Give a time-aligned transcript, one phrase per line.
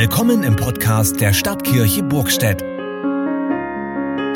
[0.00, 2.62] Willkommen im Podcast der Stadtkirche Burgstedt.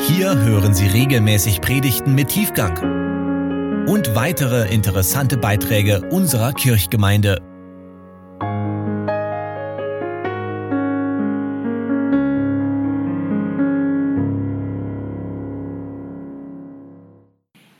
[0.01, 7.37] Hier hören Sie regelmäßig Predigten mit Tiefgang und weitere interessante Beiträge unserer Kirchgemeinde.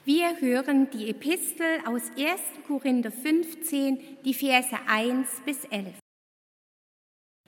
[0.06, 2.40] Wir hören die Epistel aus 1.
[2.66, 6.03] Korinther 15, die Verse 1 bis 11.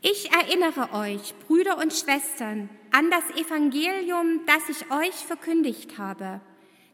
[0.07, 6.41] Ich erinnere euch, Brüder und Schwestern, an das Evangelium, das ich euch verkündigt habe,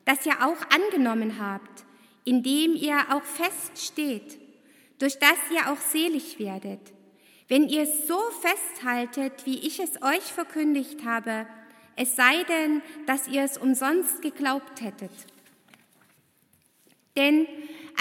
[0.05, 1.83] das ihr auch angenommen habt,
[2.23, 4.39] in dem ihr auch feststeht,
[4.97, 6.79] durch das ihr auch selig werdet,
[7.49, 11.47] wenn ihr es so festhaltet, wie ich es euch verkündigt habe,
[11.97, 15.11] es sei denn, dass ihr es umsonst geglaubt hättet.
[17.17, 17.45] Denn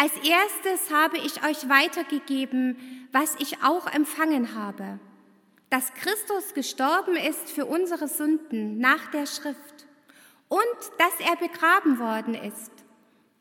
[0.01, 4.99] als erstes habe ich euch weitergegeben, was ich auch empfangen habe,
[5.69, 9.87] dass Christus gestorben ist für unsere Sünden nach der Schrift
[10.49, 10.59] und
[10.99, 12.73] dass er begraben worden ist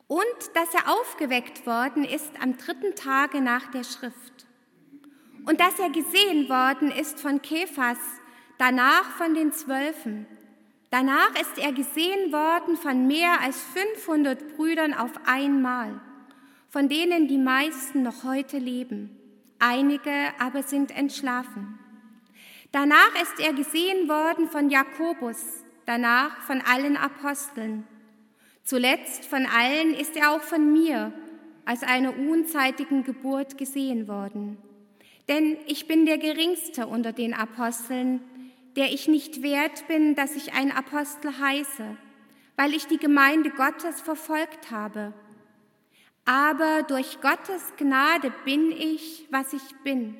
[0.07, 4.45] und dass er aufgeweckt worden ist am dritten Tage nach der Schrift
[5.45, 7.97] und dass er gesehen worden ist von Kephas,
[8.57, 10.27] danach von den Zwölfen.
[10.91, 16.01] Danach ist er gesehen worden von mehr als 500 Brüdern auf einmal,
[16.67, 19.18] von denen die meisten noch heute leben
[19.59, 21.77] einige aber sind entschlafen.
[22.71, 27.87] Danach ist er gesehen worden von Jakobus, danach von allen Aposteln.
[28.63, 31.11] Zuletzt von allen ist er auch von mir
[31.65, 34.57] als einer unzeitigen Geburt gesehen worden.
[35.27, 38.21] Denn ich bin der geringste unter den Aposteln,
[38.75, 41.97] der ich nicht wert bin, dass ich ein Apostel heiße,
[42.55, 45.13] weil ich die Gemeinde Gottes verfolgt habe
[46.25, 50.17] aber durch Gottes Gnade bin ich, was ich bin.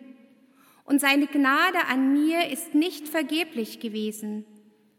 [0.86, 4.46] Und seine Gnade an mir ist nicht vergeblich gewesen,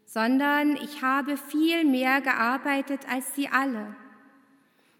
[0.05, 3.95] sondern ich habe viel mehr gearbeitet als sie alle.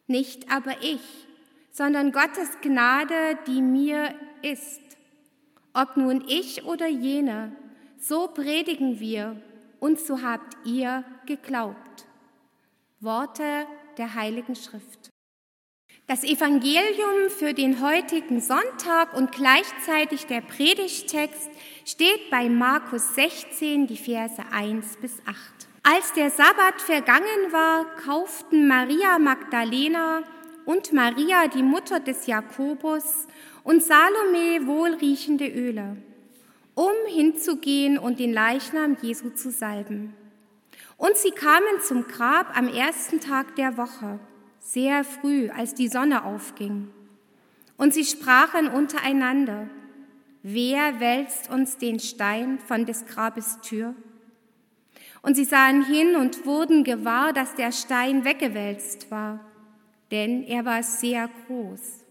[0.07, 1.28] Nicht aber ich,
[1.72, 4.81] sondern Gottes Gnade, die mir ist.
[5.73, 7.56] Ob nun ich oder jene,
[7.97, 9.41] so predigen wir
[9.79, 12.06] und so habt ihr geglaubt.
[13.00, 13.66] Worte
[13.97, 15.10] der Heiligen Schrift.
[16.11, 21.49] Das Evangelium für den heutigen Sonntag und gleichzeitig der Predigtext
[21.85, 25.38] steht bei Markus 16, die Verse 1 bis 8.
[25.83, 30.23] Als der Sabbat vergangen war, kauften Maria Magdalena
[30.66, 33.25] und Maria, die Mutter des Jakobus,
[33.63, 35.95] und Salome wohlriechende Öle,
[36.75, 40.13] um hinzugehen und den Leichnam Jesu zu salben.
[40.97, 44.19] Und sie kamen zum Grab am ersten Tag der Woche
[44.61, 46.89] sehr früh, als die Sonne aufging.
[47.77, 49.67] Und sie sprachen untereinander,
[50.44, 53.95] wer wälzt uns den Stein von des Grabes Tür?
[55.23, 59.39] Und sie sahen hin und wurden gewahr, dass der Stein weggewälzt war,
[60.11, 62.05] denn er war sehr groß.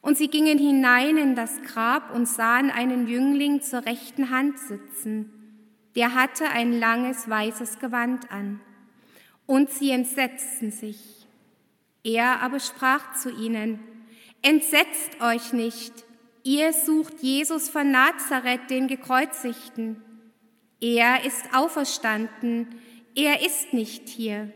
[0.00, 5.30] Und sie gingen hinein in das Grab und sahen einen Jüngling zur rechten Hand sitzen,
[5.96, 8.60] der hatte ein langes weißes Gewand an.
[9.46, 11.23] Und sie entsetzten sich.
[12.04, 13.80] Er aber sprach zu ihnen,
[14.42, 16.04] Entsetzt euch nicht,
[16.42, 20.02] ihr sucht Jesus von Nazareth, den Gekreuzigten.
[20.82, 22.68] Er ist auferstanden,
[23.14, 24.52] er ist nicht hier.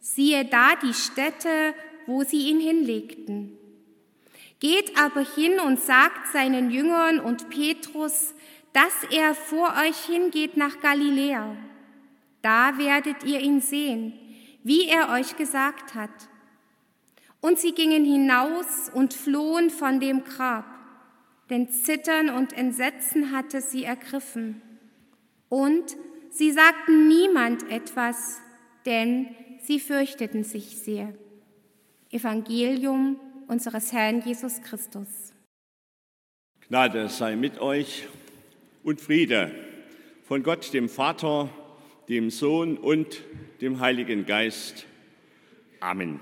[0.00, 1.74] Siehe da die Stätte,
[2.06, 3.56] wo sie ihn hinlegten.
[4.58, 8.34] Geht aber hin und sagt seinen Jüngern und Petrus,
[8.72, 11.56] dass er vor euch hingeht nach Galiläa.
[12.42, 14.12] Da werdet ihr ihn sehen,
[14.64, 16.10] wie er euch gesagt hat.
[17.40, 20.64] Und sie gingen hinaus und flohen von dem Grab,
[21.50, 24.60] denn Zittern und Entsetzen hatte sie ergriffen.
[25.48, 25.96] Und
[26.30, 28.40] sie sagten niemand etwas,
[28.86, 31.14] denn sie fürchteten sich sehr.
[32.10, 35.32] Evangelium unseres Herrn Jesus Christus.
[36.68, 38.06] Gnade sei mit euch
[38.82, 39.50] und Friede
[40.24, 41.48] von Gott, dem Vater,
[42.08, 43.22] dem Sohn und
[43.60, 44.86] dem Heiligen Geist.
[45.80, 46.20] Amen.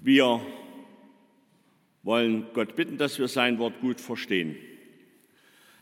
[0.00, 0.40] Wir
[2.04, 4.56] wollen Gott bitten, dass wir sein Wort gut verstehen.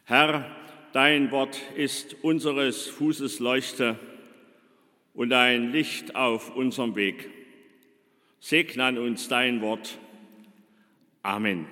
[0.05, 0.57] Herr,
[0.95, 3.99] dein Wort ist unseres Fußes Leuchte
[5.13, 7.29] und ein Licht auf unserem Weg.
[8.41, 9.99] Segne an uns dein Wort.
[11.23, 11.67] Amen.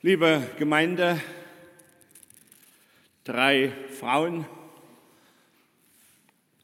[0.00, 1.20] Liebe Gemeinde,
[3.22, 4.46] drei Frauen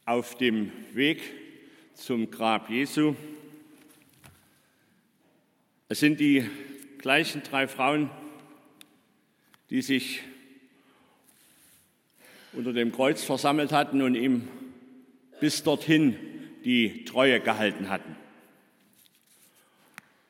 [0.07, 1.42] auf dem Weg
[2.03, 3.15] zum Grab Jesu.
[5.89, 6.45] Es sind die
[6.99, 8.11] gleichen drei Frauen,
[9.71, 10.21] die sich
[12.55, 14.49] unter dem Kreuz versammelt hatten und ihm
[15.41, 16.17] bis dorthin
[16.65, 18.17] die Treue gehalten hatten.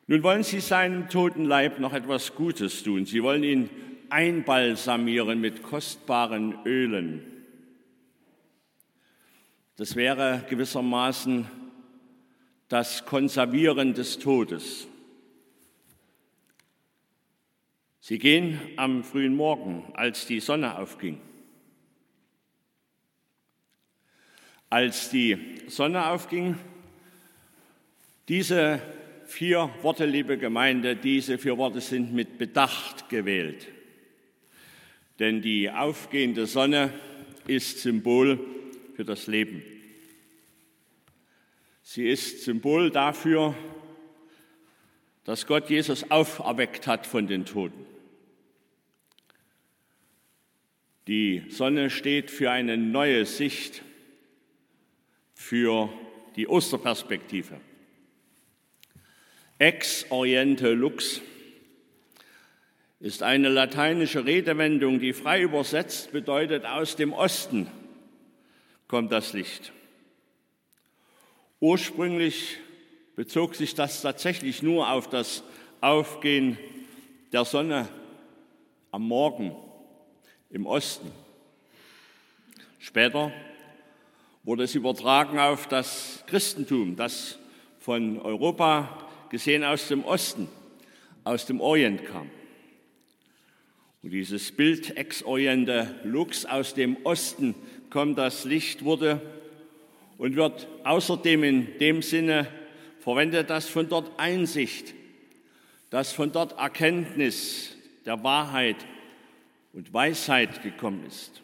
[0.08, 3.06] Nun wollen sie seinem toten Leib noch etwas Gutes tun.
[3.06, 3.70] Sie wollen ihn
[4.10, 7.24] einbalsamieren mit kostbaren Ölen.
[9.76, 11.61] Das wäre gewissermaßen
[12.72, 14.88] das Konservieren des Todes.
[18.00, 21.20] Sie gehen am frühen Morgen, als die Sonne aufging.
[24.70, 25.36] Als die
[25.66, 26.56] Sonne aufging,
[28.28, 28.80] diese
[29.26, 33.68] vier Worte, liebe Gemeinde, diese vier Worte sind mit Bedacht gewählt.
[35.18, 36.90] Denn die aufgehende Sonne
[37.46, 38.40] ist Symbol
[38.96, 39.62] für das Leben.
[41.82, 43.54] Sie ist Symbol dafür,
[45.24, 47.86] dass Gott Jesus auferweckt hat von den Toten.
[51.08, 53.82] Die Sonne steht für eine neue Sicht,
[55.34, 55.92] für
[56.36, 57.60] die Osterperspektive.
[59.58, 61.20] Ex oriente lux
[63.00, 67.66] ist eine lateinische Redewendung, die frei übersetzt bedeutet, aus dem Osten
[68.86, 69.72] kommt das Licht.
[71.62, 72.58] Ursprünglich
[73.14, 75.44] bezog sich das tatsächlich nur auf das
[75.80, 76.58] Aufgehen
[77.30, 77.88] der Sonne
[78.90, 79.54] am Morgen
[80.50, 81.12] im Osten.
[82.80, 83.30] Später
[84.42, 87.38] wurde es übertragen auf das Christentum, das
[87.78, 90.48] von Europa gesehen aus dem Osten,
[91.22, 92.28] aus dem Orient kam.
[94.02, 97.54] Und dieses Bild ex oriente lux aus dem Osten
[97.88, 99.22] kommt das Licht wurde
[100.18, 102.46] und wird außerdem in dem Sinne
[103.00, 104.94] verwendet, dass von dort Einsicht,
[105.90, 108.76] dass von dort Erkenntnis der Wahrheit
[109.72, 111.42] und Weisheit gekommen ist.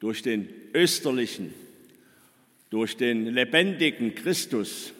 [0.00, 1.54] Durch den österlichen,
[2.70, 4.92] durch den lebendigen Christus,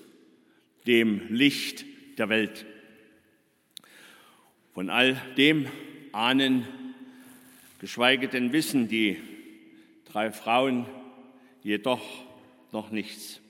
[0.86, 1.84] dem Licht
[2.18, 2.66] der Welt.
[4.74, 5.66] Von all dem
[6.12, 6.66] ahnen,
[7.80, 9.16] geschweige denn wissen die
[10.04, 10.86] drei Frauen
[11.62, 12.02] jedoch
[12.72, 13.40] noch nichts.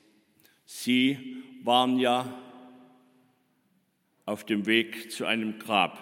[0.65, 2.41] Sie waren ja
[4.27, 5.99] auf dem Weg zu einem Grab,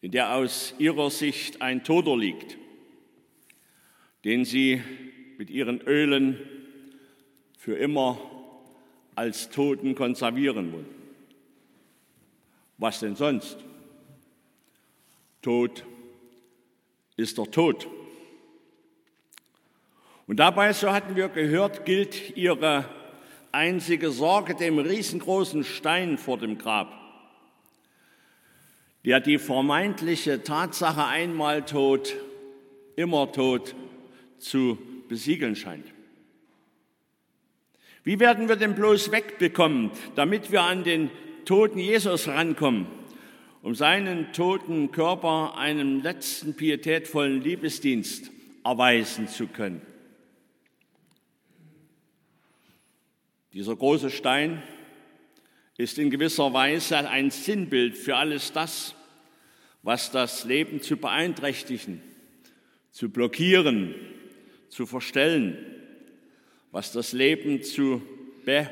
[0.00, 2.58] in der aus ihrer Sicht ein Toter liegt,
[4.24, 4.82] den sie
[5.38, 6.38] mit ihren Ölen
[7.58, 8.18] für immer
[9.14, 10.94] als Toten konservieren wollen.
[12.78, 13.58] Was denn sonst?
[15.40, 15.84] Tod
[17.16, 17.86] ist der Tod.
[20.26, 22.86] Und dabei, so hatten wir gehört, gilt ihre
[23.52, 26.92] einzige Sorge dem riesengroßen Stein vor dem Grab,
[29.04, 32.14] der die vermeintliche Tatsache einmal tot,
[32.96, 33.74] immer tot
[34.38, 34.78] zu
[35.08, 35.86] besiegeln scheint.
[38.02, 41.10] Wie werden wir den bloß wegbekommen, damit wir an den
[41.44, 42.86] toten Jesus rankommen,
[43.62, 48.30] um seinen toten Körper einen letzten pietätvollen Liebesdienst
[48.62, 49.93] erweisen zu können?
[53.54, 54.64] Dieser große Stein
[55.76, 58.96] ist in gewisser Weise ein Sinnbild für alles das,
[59.84, 62.02] was das Leben zu beeinträchtigen,
[62.90, 63.94] zu blockieren,
[64.70, 65.56] zu verstellen,
[66.72, 68.02] was das Leben zu
[68.44, 68.68] be-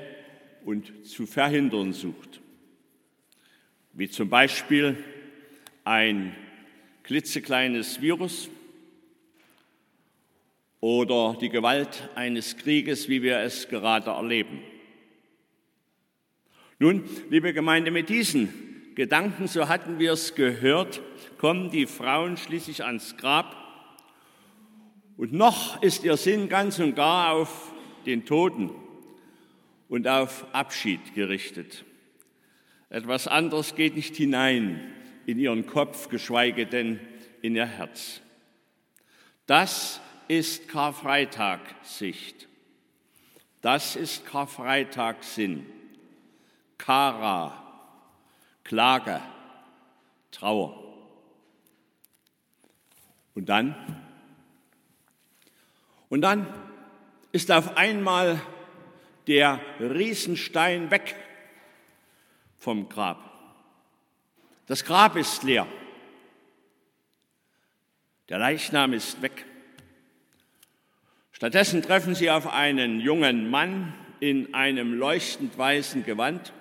[0.65, 2.41] und zu verhindern sucht.
[3.93, 4.97] Wie zum Beispiel
[5.85, 6.35] ein
[7.05, 8.49] klitzekleines Virus
[10.81, 14.72] oder die Gewalt eines Krieges, wie wir es gerade erleben.
[16.83, 21.01] Nun, liebe Gemeinde, mit diesen Gedanken, so hatten wir es gehört,
[21.39, 23.55] kommen die Frauen schließlich ans Grab
[25.17, 27.73] und noch ist ihr Sinn ganz und gar auf
[28.05, 28.73] den Toten
[29.89, 31.85] und auf Abschied gerichtet.
[32.91, 34.81] Etwas anderes geht nicht hinein
[35.25, 36.99] in ihren Kopf, geschweige denn
[37.43, 38.23] in ihr Herz.
[39.47, 42.49] Das ist Karfreitag-Sicht.
[43.61, 45.65] Das ist Karfreitag-Sinn.
[46.85, 47.62] Kara,
[48.65, 49.21] Klage,
[50.33, 50.83] Trauer.
[53.37, 53.77] Und dann?
[56.09, 56.53] Und dann
[57.31, 58.43] ist auf einmal
[59.29, 61.15] der Riesenstein weg
[62.59, 63.31] vom Grab.
[64.67, 65.69] Das Grab ist leer.
[68.29, 69.47] Der Leichnam ist weg.
[71.31, 76.53] Stattdessen treffen sie auf einen jungen Mann in einem leuchtend weißen Gewand,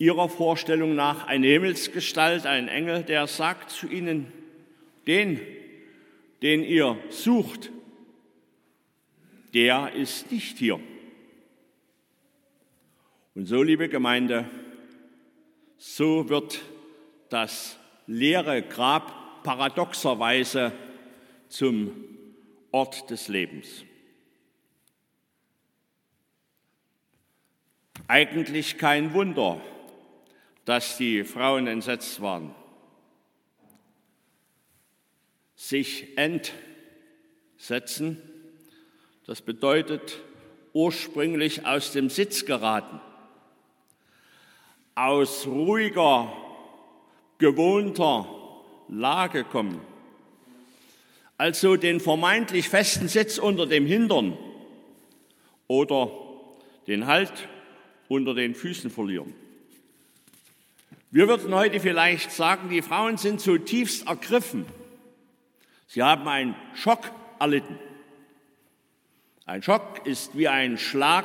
[0.00, 4.32] ihrer Vorstellung nach eine Himmelsgestalt, ein Engel, der sagt zu ihnen,
[5.06, 5.38] den,
[6.40, 7.70] den ihr sucht,
[9.52, 10.80] der ist nicht hier.
[13.34, 14.48] Und so, liebe Gemeinde,
[15.76, 16.62] so wird
[17.28, 20.72] das leere Grab paradoxerweise
[21.48, 21.92] zum
[22.70, 23.84] Ort des Lebens.
[28.08, 29.60] Eigentlich kein Wunder,
[30.64, 32.54] dass die Frauen entsetzt waren.
[35.54, 36.16] Sich
[37.58, 38.20] entsetzen,
[39.26, 40.20] das bedeutet
[40.72, 43.00] ursprünglich aus dem Sitz geraten,
[44.94, 46.32] aus ruhiger,
[47.38, 48.28] gewohnter
[48.88, 49.80] Lage kommen,
[51.36, 54.36] also den vermeintlich festen Sitz unter dem Hintern
[55.68, 56.10] oder
[56.86, 57.48] den Halt
[58.08, 59.39] unter den Füßen verlieren.
[61.12, 64.64] Wir würden heute vielleicht sagen, die Frauen sind zutiefst ergriffen.
[65.88, 67.76] Sie haben einen Schock erlitten.
[69.44, 71.24] Ein Schock ist wie ein Schlag.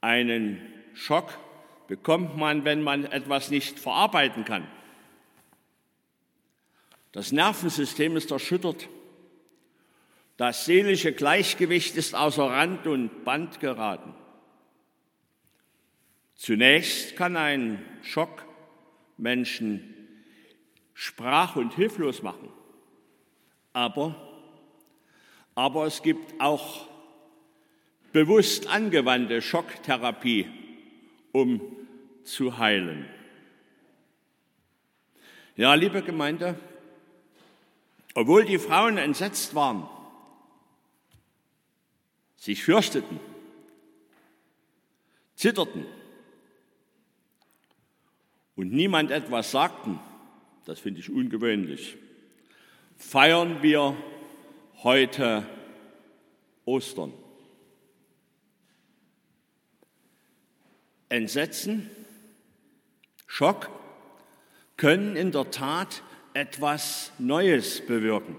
[0.00, 0.60] Einen
[0.94, 1.38] Schock
[1.86, 4.66] bekommt man, wenn man etwas nicht verarbeiten kann.
[7.12, 8.88] Das Nervensystem ist erschüttert.
[10.36, 14.12] Das seelische Gleichgewicht ist außer Rand und Band geraten.
[16.38, 18.46] Zunächst kann ein Schock
[19.16, 19.94] Menschen
[20.94, 22.48] sprach- und hilflos machen.
[23.72, 24.14] Aber,
[25.56, 26.86] aber es gibt auch
[28.12, 30.48] bewusst angewandte Schocktherapie,
[31.32, 31.60] um
[32.22, 33.04] zu heilen.
[35.56, 36.56] Ja, liebe Gemeinde,
[38.14, 39.88] obwohl die Frauen entsetzt waren,
[42.36, 43.18] sich fürchteten,
[45.34, 45.84] zitterten,
[48.58, 50.00] und niemand etwas sagten,
[50.64, 51.96] das finde ich ungewöhnlich,
[52.96, 53.96] feiern wir
[54.82, 55.46] heute
[56.64, 57.12] Ostern.
[61.08, 61.88] Entsetzen,
[63.28, 63.70] Schock
[64.76, 66.02] können in der Tat
[66.34, 68.34] etwas Neues bewirken.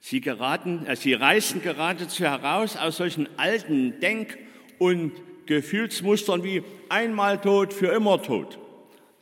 [0.00, 4.38] Sie, geraten, äh, sie reißen geradezu heraus aus solchen alten Denk-
[4.78, 5.12] und
[5.50, 8.56] Gefühlsmustern wie einmal tot, für immer tot,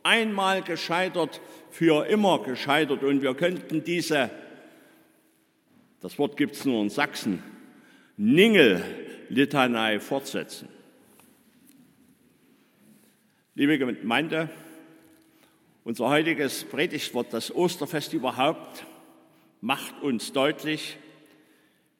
[0.03, 3.01] einmal gescheitert, für immer gescheitert.
[3.03, 4.29] Und wir könnten diese,
[6.01, 7.41] das Wort gibt es nur in Sachsen,
[8.17, 10.69] Ningel-Litanei fortsetzen.
[13.55, 14.51] Liebe Gemeinde,
[15.83, 18.85] unser heutiges Predigtwort, das Osterfest überhaupt,
[19.61, 20.97] macht uns deutlich,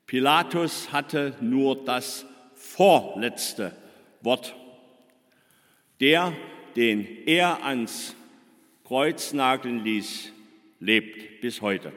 [0.06, 3.76] Pilatus hatte nur das vorletzte
[4.22, 4.56] Wort.
[6.00, 6.34] Der,
[6.76, 8.16] den er ans
[8.84, 10.32] Kreuz nageln ließ,
[10.80, 11.92] lebt bis heute.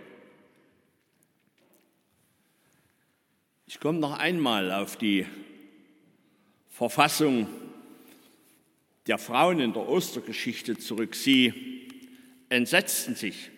[3.66, 5.26] Ich komme noch einmal auf die
[6.68, 7.46] Verfassung
[9.06, 11.14] der Frauen in der Ostergeschichte zurück.
[11.14, 11.88] Sie
[12.48, 13.50] entsetzten sich.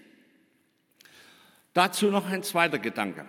[1.72, 3.26] Dazu noch ein zweiter Gedanke.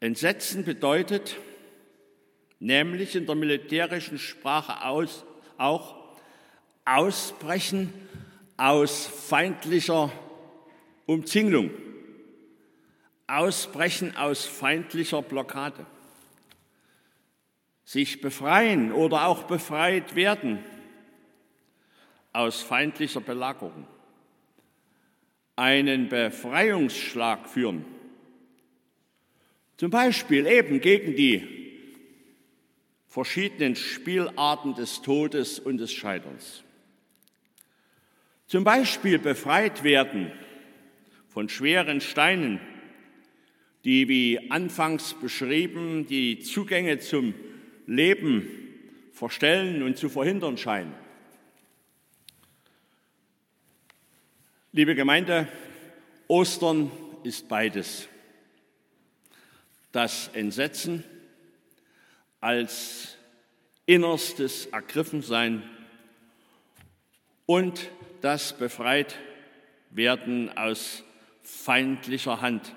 [0.00, 1.36] Entsetzen bedeutet
[2.58, 5.24] nämlich in der militärischen Sprache aus,
[5.56, 5.96] auch
[6.84, 7.92] Ausbrechen
[8.56, 10.12] aus feindlicher
[11.06, 11.70] Umzinglung,
[13.26, 15.86] Ausbrechen aus feindlicher Blockade,
[17.84, 20.58] sich befreien oder auch befreit werden
[22.32, 23.86] aus feindlicher Belagerung,
[25.56, 27.95] einen Befreiungsschlag führen
[29.76, 31.42] zum Beispiel eben gegen die
[33.06, 36.62] verschiedenen Spielarten des Todes und des Scheiterns.
[38.46, 40.30] Zum Beispiel befreit werden
[41.28, 42.60] von schweren Steinen,
[43.84, 47.34] die wie anfangs beschrieben die Zugänge zum
[47.86, 48.48] Leben
[49.12, 50.94] verstellen und zu verhindern scheinen.
[54.72, 55.48] Liebe Gemeinde,
[56.28, 56.90] Ostern
[57.22, 58.08] ist beides
[59.96, 61.04] das Entsetzen
[62.40, 63.16] als
[63.86, 65.62] innerstes Ergriffensein
[67.46, 71.02] und das Befreitwerden aus
[71.42, 72.74] feindlicher Hand,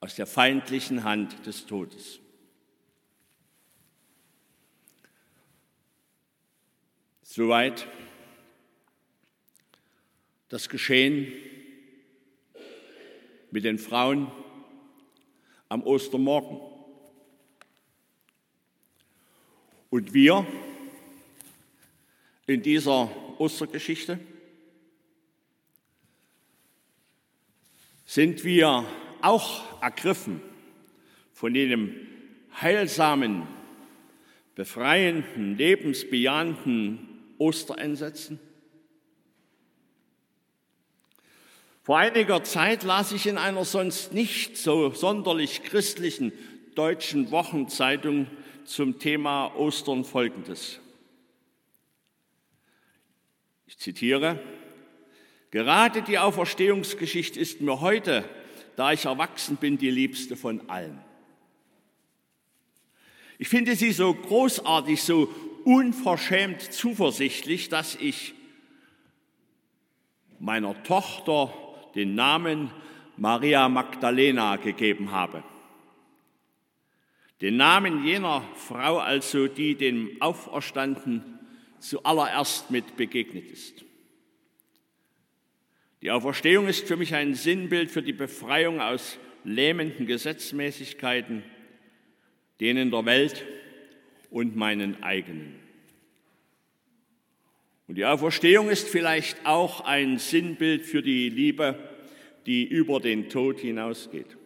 [0.00, 2.18] aus der feindlichen Hand des Todes.
[7.22, 7.86] Soweit
[10.48, 11.30] das Geschehen
[13.50, 14.32] mit den Frauen
[15.70, 16.60] am Ostermorgen.
[19.88, 20.46] Und wir
[22.46, 23.08] in dieser
[23.38, 24.18] Ostergeschichte?
[28.04, 28.84] Sind wir
[29.22, 30.42] auch ergriffen
[31.32, 31.94] von jenem
[32.60, 33.46] heilsamen,
[34.56, 38.40] befreienden, lebensbejahenden Ostereinsätzen?
[41.82, 46.32] Vor einiger Zeit las ich in einer sonst nicht so sonderlich christlichen
[46.74, 48.26] deutschen Wochenzeitung
[48.66, 50.78] zum Thema Ostern Folgendes.
[53.66, 54.38] Ich zitiere,
[55.50, 58.28] gerade die Auferstehungsgeschichte ist mir heute,
[58.76, 61.02] da ich erwachsen bin, die liebste von allen.
[63.38, 65.32] Ich finde sie so großartig, so
[65.64, 68.34] unverschämt zuversichtlich, dass ich
[70.38, 71.54] meiner Tochter
[71.94, 72.70] den Namen
[73.16, 75.42] Maria Magdalena gegeben habe.
[77.40, 81.38] Den Namen jener Frau also, die dem Auferstanden
[81.78, 83.84] zuallererst mit begegnet ist.
[86.02, 91.42] Die Auferstehung ist für mich ein Sinnbild für die Befreiung aus lähmenden Gesetzmäßigkeiten,
[92.60, 93.44] denen der Welt
[94.30, 95.69] und meinen eigenen.
[97.90, 101.76] Und die Auferstehung ist vielleicht auch ein Sinnbild für die Liebe,
[102.46, 104.36] die über den Tod hinausgeht.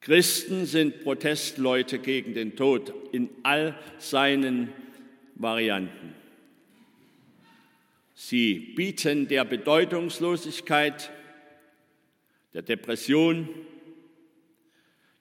[0.00, 4.72] Christen sind Protestleute gegen den Tod in all seinen
[5.34, 6.14] Varianten.
[8.14, 11.10] Sie bieten der Bedeutungslosigkeit,
[12.54, 13.46] der Depression,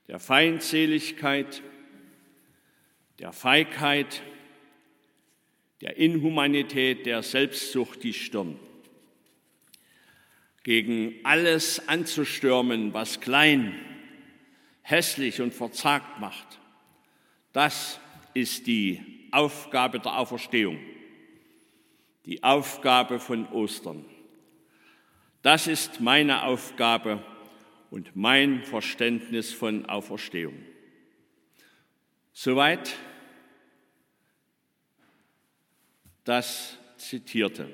[0.08, 1.62] der Feindseligkeit,
[3.20, 4.22] der Feigheit,
[5.82, 8.60] der Inhumanität, der Selbstsucht die Stirn.
[10.64, 13.80] Gegen alles anzustürmen, was klein,
[14.82, 16.60] hässlich und verzagt macht,
[17.54, 18.00] das
[18.34, 20.80] ist die Aufgabe der Auferstehung,
[22.26, 24.06] die Aufgabe von Ostern.
[25.42, 27.24] Das ist meine Aufgabe
[27.90, 30.56] und mein Verständnis von Auferstehung.
[32.34, 32.96] Soweit
[36.30, 37.68] das Zitierte.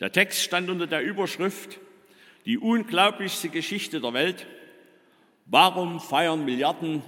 [0.00, 1.80] Der Text stand unter der Überschrift
[2.44, 4.46] Die unglaublichste Geschichte der Welt.
[5.46, 7.02] Warum feiern Milliarden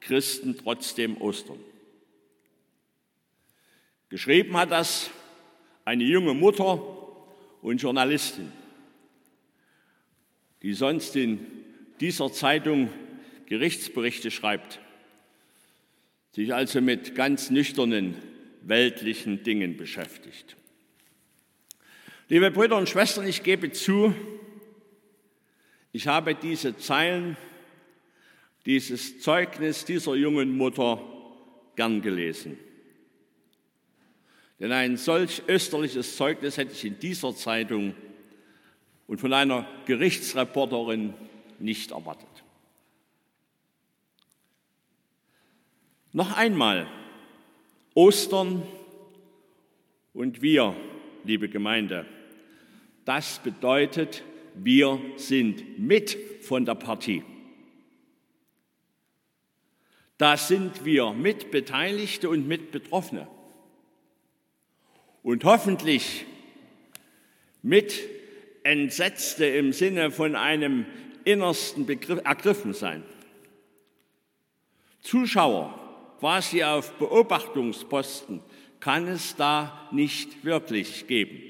[0.00, 1.58] Christen trotzdem Ostern?
[4.10, 5.10] Geschrieben hat das
[5.86, 6.82] eine junge Mutter
[7.62, 8.52] und Journalistin,
[10.60, 11.46] die sonst in
[12.00, 12.90] dieser Zeitung
[13.46, 14.78] Gerichtsberichte schreibt,
[16.32, 18.31] sich also mit ganz nüchternen
[18.64, 20.56] weltlichen Dingen beschäftigt.
[22.28, 24.14] Liebe Brüder und Schwestern, ich gebe zu,
[25.92, 27.36] ich habe diese Zeilen,
[28.64, 31.02] dieses Zeugnis dieser jungen Mutter
[31.76, 32.58] gern gelesen.
[34.60, 37.94] Denn ein solch österliches Zeugnis hätte ich in dieser Zeitung
[39.08, 41.14] und von einer Gerichtsreporterin
[41.58, 42.28] nicht erwartet.
[46.12, 46.86] Noch einmal,
[47.94, 48.62] Ostern
[50.14, 50.74] und wir,
[51.24, 52.06] liebe Gemeinde,
[53.04, 54.22] das bedeutet,
[54.54, 57.22] wir sind mit von der Partie.
[60.18, 63.26] Da sind wir Mitbeteiligte und Mitbetroffene.
[65.22, 66.24] Und hoffentlich
[67.62, 67.98] mit
[68.62, 70.86] Entsetzte im Sinne von einem
[71.24, 73.02] innersten Begriff, Ergriffensein.
[75.00, 75.81] Zuschauer,
[76.22, 78.44] quasi auf Beobachtungsposten,
[78.78, 81.42] kann es da nicht wirklich geben.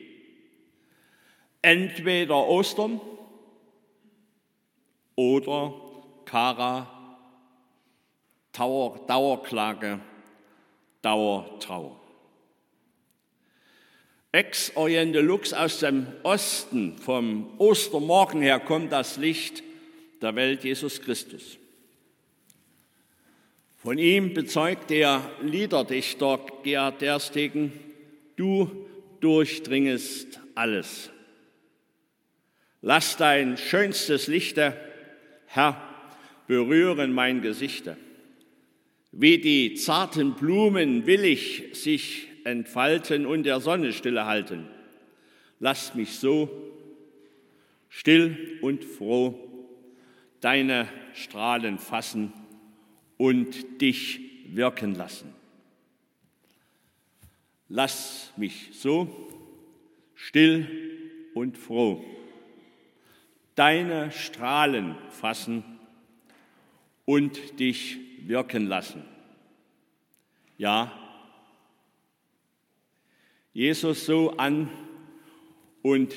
[1.61, 2.99] Entweder Ostern
[5.15, 5.75] oder
[6.25, 6.89] Kara,
[8.53, 10.01] Dauer, Dauerklage,
[11.03, 12.01] Dauertrauer.
[14.33, 19.63] Ex Oriente Lux aus dem Osten, vom Ostermorgen her kommt das Licht
[20.23, 21.59] der Welt Jesus Christus.
[23.83, 27.73] Von ihm bezeugt der Liederdichter Gerhard Derstegen,
[28.37, 28.71] du
[29.19, 31.11] durchdringest alles.
[32.81, 34.77] Lass dein schönstes Lichte,
[35.47, 35.83] Herr,
[36.47, 37.97] berühren mein Gesichte.
[39.11, 44.69] Wie die zarten Blumen will ich sich entfalten und der Sonne stillehalten.
[45.59, 46.49] Lass mich so
[47.89, 49.35] still und froh
[50.41, 52.33] deine Strahlen fassen
[53.23, 55.33] und dich wirken lassen.
[57.69, 59.29] Lass mich so
[60.17, 60.67] still
[61.33, 62.05] und froh
[63.55, 65.63] deine Strahlen fassen
[67.05, 69.05] und dich wirken lassen.
[70.59, 70.93] Ja,
[73.53, 74.69] Jesus so an
[75.83, 76.13] und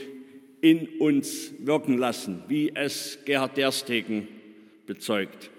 [0.59, 4.27] in uns wirken lassen, wie es Gerhard Derstegen
[4.87, 5.51] bezeugt.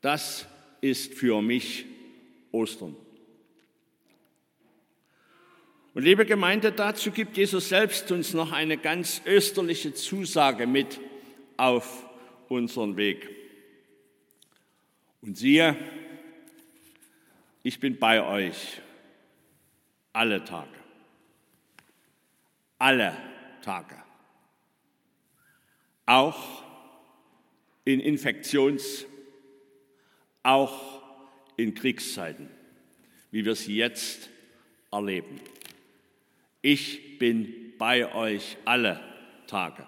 [0.00, 0.48] Das
[0.80, 1.86] ist für mich
[2.52, 2.96] Ostern.
[5.94, 11.00] Und liebe Gemeinde, dazu gibt Jesus selbst uns noch eine ganz österliche Zusage mit
[11.56, 12.04] auf
[12.48, 13.28] unseren Weg.
[15.22, 15.74] Und siehe,
[17.62, 18.80] ich bin bei euch
[20.12, 20.68] alle Tage.
[22.78, 23.16] Alle
[23.62, 23.96] Tage.
[26.04, 26.62] Auch
[27.86, 29.06] in Infektions-,
[30.46, 31.02] auch
[31.56, 32.48] in Kriegszeiten,
[33.30, 34.30] wie wir sie jetzt
[34.92, 35.40] erleben.
[36.62, 39.00] Ich bin bei euch alle
[39.46, 39.86] Tage,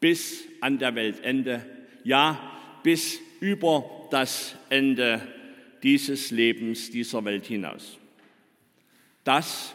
[0.00, 1.64] bis an der Weltende,
[2.04, 5.26] ja, bis über das Ende
[5.82, 7.98] dieses Lebens, dieser Welt hinaus.
[9.24, 9.74] Das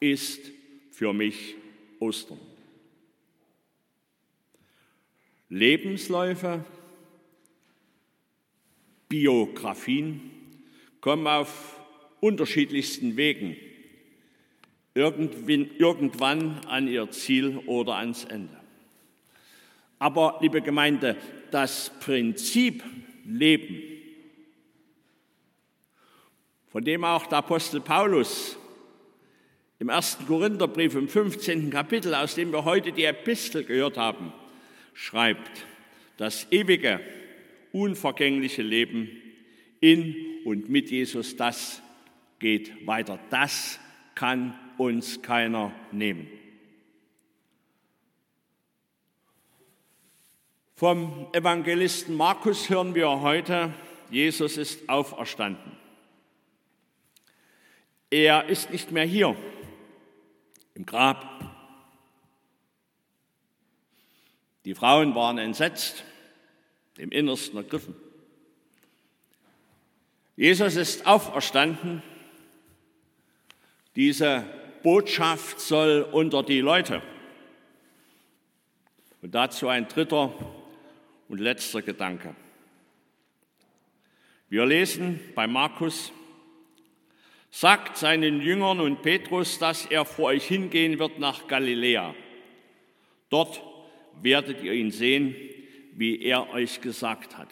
[0.00, 0.40] ist
[0.90, 1.54] für mich
[1.98, 2.38] Ostern.
[5.48, 6.64] Lebensläufe,
[9.08, 10.30] Biografien
[11.00, 11.78] kommen auf
[12.20, 13.56] unterschiedlichsten Wegen
[14.94, 18.56] irgendwann an ihr Ziel oder ans Ende.
[19.98, 21.16] Aber, liebe Gemeinde,
[21.50, 22.82] das Prinzip
[23.24, 23.82] Leben,
[26.68, 28.56] von dem auch der Apostel Paulus
[29.78, 31.70] im ersten Korintherbrief im 15.
[31.70, 34.32] Kapitel, aus dem wir heute die Epistel gehört haben,
[34.92, 35.66] schreibt,
[36.16, 37.00] das ewige,
[37.72, 39.10] unvergängliche Leben
[39.80, 41.82] in und mit Jesus, das
[42.38, 43.18] geht weiter.
[43.30, 43.78] Das
[44.14, 46.28] kann uns keiner nehmen.
[50.74, 53.74] Vom Evangelisten Markus hören wir heute,
[54.10, 55.72] Jesus ist auferstanden.
[58.10, 59.36] Er ist nicht mehr hier
[60.74, 61.26] im Grab.
[64.64, 66.04] Die Frauen waren entsetzt,
[66.98, 67.94] im Innersten ergriffen.
[70.36, 72.02] Jesus ist auferstanden.
[73.96, 74.44] Diese
[74.82, 77.02] Botschaft soll unter die Leute.
[79.22, 80.32] Und dazu ein dritter
[81.28, 82.34] und letzter Gedanke.
[84.48, 86.12] Wir lesen bei Markus,
[87.50, 92.14] sagt seinen Jüngern und Petrus, dass er vor euch hingehen wird nach Galiläa.
[93.28, 93.60] Dort
[94.22, 95.34] werdet ihr ihn sehen,
[95.98, 97.48] wie er euch gesagt hat.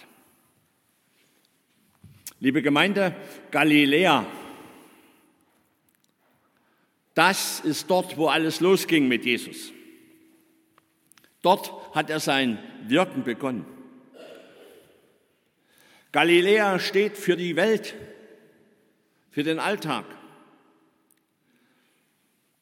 [2.39, 3.15] Liebe Gemeinde,
[3.51, 4.27] Galiläa
[7.17, 9.73] das ist dort, wo alles losging mit Jesus.
[11.41, 13.65] Dort hat er sein Wirken begonnen.
[16.13, 17.95] Galiläa steht für die Welt,
[19.31, 20.05] für den Alltag.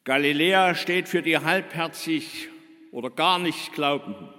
[0.05, 2.47] Galiläa steht für die halbherzig
[2.91, 4.29] oder gar nicht Glaubenden.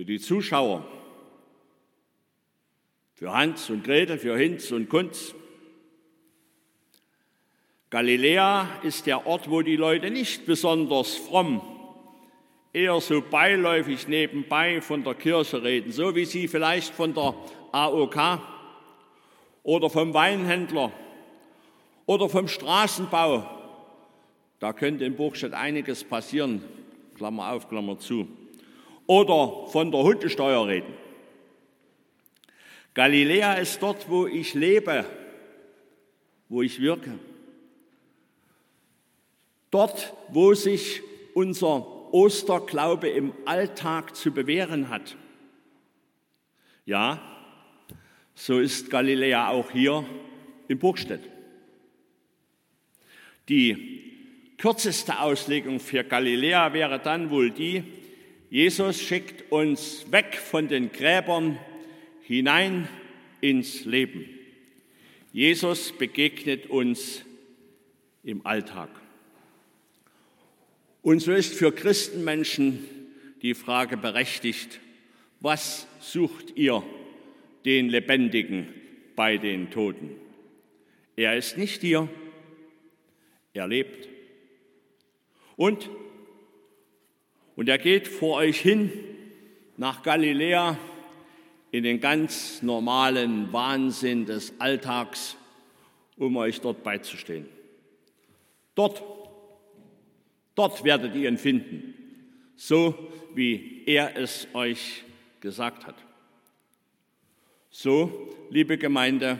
[0.00, 0.82] Für die Zuschauer,
[3.12, 5.34] für Hans und Gretel, für Hinz und Kunz.
[7.90, 11.60] Galiläa ist der Ort, wo die Leute nicht besonders fromm,
[12.72, 17.34] eher so beiläufig nebenbei von der Kirche reden, so wie sie vielleicht von der
[17.70, 18.40] AOK
[19.64, 20.92] oder vom Weinhändler
[22.06, 23.44] oder vom Straßenbau.
[24.60, 26.64] Da könnte in Burgstadt einiges passieren,
[27.16, 28.39] Klammer auf, Klammer zu.
[29.10, 30.94] Oder von der Hundesteuer reden.
[32.94, 35.04] Galiläa ist dort, wo ich lebe,
[36.48, 37.18] wo ich wirke.
[39.72, 41.02] Dort, wo sich
[41.34, 45.16] unser Osterglaube im Alltag zu bewähren hat.
[46.86, 47.20] Ja,
[48.36, 50.04] so ist Galiläa auch hier
[50.68, 51.28] in Burgstedt.
[53.48, 57.82] Die kürzeste Auslegung für Galiläa wäre dann wohl die,
[58.50, 61.56] Jesus schickt uns weg von den Gräbern
[62.22, 62.88] hinein
[63.40, 64.28] ins Leben.
[65.32, 67.24] Jesus begegnet uns
[68.24, 68.90] im Alltag.
[71.02, 72.84] Und so ist für Christenmenschen
[73.40, 74.80] die Frage berechtigt,
[75.38, 76.82] was sucht ihr
[77.64, 78.66] den Lebendigen
[79.14, 80.16] bei den Toten?
[81.14, 82.08] Er ist nicht hier,
[83.54, 84.08] er lebt.
[85.56, 85.88] Und,
[87.60, 88.90] und er geht vor euch hin
[89.76, 90.78] nach Galiläa
[91.70, 95.36] in den ganz normalen Wahnsinn des Alltags,
[96.16, 97.46] um euch dort beizustehen.
[98.74, 99.02] Dort
[100.54, 101.94] Dort werdet ihr ihn finden,
[102.56, 102.94] so
[103.34, 105.04] wie er es euch
[105.40, 105.96] gesagt hat.
[107.68, 109.38] So, liebe Gemeinde,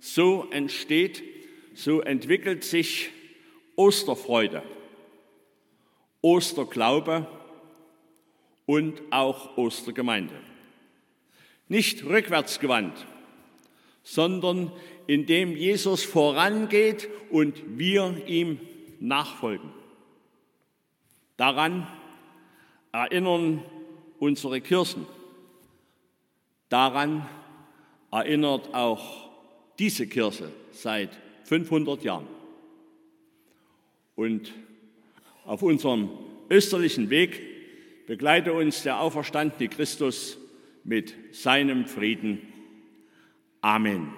[0.00, 1.22] so entsteht,
[1.72, 3.08] so entwickelt sich
[3.74, 4.62] Osterfreude,
[6.20, 7.26] Osterglaube
[8.68, 10.34] und auch Ostergemeinde.
[11.68, 13.06] Nicht rückwärtsgewandt,
[14.02, 14.70] sondern
[15.06, 18.60] indem Jesus vorangeht und wir ihm
[19.00, 19.70] nachfolgen.
[21.38, 21.86] Daran
[22.92, 23.64] erinnern
[24.18, 25.06] unsere Kirchen.
[26.68, 27.26] Daran
[28.10, 29.30] erinnert auch
[29.78, 32.26] diese Kirche seit 500 Jahren.
[34.14, 34.52] Und
[35.46, 36.10] auf unserem
[36.50, 37.47] österlichen Weg
[38.08, 40.38] begleite uns der auferstandene Christus
[40.82, 42.40] mit seinem Frieden.
[43.60, 44.14] Amen.